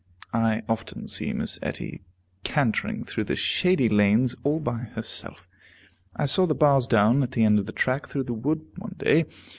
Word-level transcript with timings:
I 0.33 0.63
often 0.67 1.07
see 1.07 1.31
Miss 1.31 1.59
Etty 1.61 2.01
cantering 2.43 3.03
through 3.05 3.25
the 3.25 3.35
shady 3.35 3.87
lanes 3.87 4.35
all 4.43 4.59
by 4.59 4.85
herself. 4.95 5.47
I 6.15 6.25
saw 6.25 6.47
the 6.47 6.55
bars 6.55 6.87
down, 6.87 7.21
at 7.21 7.33
the 7.33 7.43
end 7.43 7.59
of 7.59 7.67
the 7.67 7.71
track 7.71 8.07
through 8.07 8.23
the 8.23 8.33
wood, 8.33 8.65
one 8.77 8.95
day. 8.97 9.25